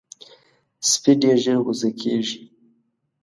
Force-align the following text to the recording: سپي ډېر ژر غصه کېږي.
سپي 0.89 1.11
ډېر 1.21 1.37
ژر 1.43 1.57
غصه 1.65 1.89
کېږي. 2.01 2.39